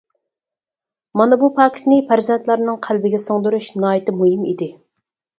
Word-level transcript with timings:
مانا 1.19 1.37
بۇ 1.41 1.49
پاكىتنى 1.59 1.99
پەرزەنتلەرنىڭ 2.07 2.79
قەلبىگە 2.87 3.19
سىڭدۈرۈش 3.25 3.67
ناھايىتى 3.83 4.15
مۇھىم 4.23 4.49
ئىدى. 4.53 4.69